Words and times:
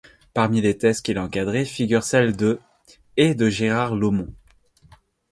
Parmi 0.33 0.61
les 0.61 0.79
thèses 0.79 0.99
qu'il 0.99 1.19
a 1.19 1.23
encadrées 1.23 1.63
figurent 1.63 2.03
celles 2.03 2.35
de 2.35 2.59
et 3.17 3.35
de 3.35 3.49
Gérard 3.49 3.93
Laumon. 3.95 4.33